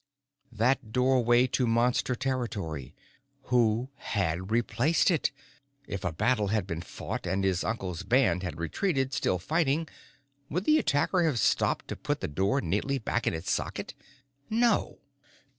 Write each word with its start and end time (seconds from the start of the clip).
That 0.51 0.91
doorway 0.91 1.45
to 1.45 1.67
Monster 1.67 2.15
territory: 2.15 2.95
who 3.53 3.89
had 3.97 4.49
replaced 4.49 5.11
it? 5.11 5.31
If 5.85 6.03
a 6.03 6.11
battle 6.11 6.47
had 6.47 6.65
been 6.65 6.81
fought, 6.81 7.27
and 7.27 7.43
his 7.43 7.63
uncle's 7.63 8.01
band 8.01 8.41
had 8.41 8.57
retreated, 8.59 9.13
still 9.13 9.37
fighting, 9.37 9.87
would 10.49 10.63
the 10.63 10.79
attacker 10.79 11.21
have 11.25 11.37
stopped 11.37 11.87
to 11.89 11.95
put 11.95 12.19
the 12.19 12.27
door 12.27 12.61
neatly 12.61 12.97
back 12.97 13.27
in 13.27 13.35
its 13.35 13.51
socket? 13.51 13.93
No. 14.49 14.97